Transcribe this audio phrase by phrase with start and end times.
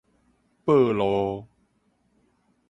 [0.65, 1.45] 報路